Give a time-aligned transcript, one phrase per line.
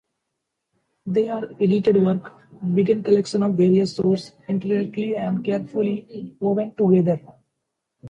[1.05, 2.31] They are edited works,
[2.73, 7.21] being collections of various sources intricately and carefully woven together.